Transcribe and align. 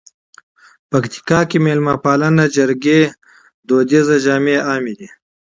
پکتیکا 0.89 1.39
کې 1.49 1.57
مېلمه 1.65 1.95
پالنه، 2.03 2.45
جرګې، 2.55 3.01
عنعنوي 3.69 4.17
جامي 4.25 4.55
عام 4.67 4.85
دي. 4.97 5.07